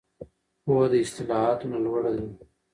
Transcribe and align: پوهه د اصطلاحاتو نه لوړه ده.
پوهه 0.63 0.87
د 0.91 0.93
اصطلاحاتو 1.03 1.65
نه 1.73 1.79
لوړه 1.85 2.11
ده. 2.15 2.25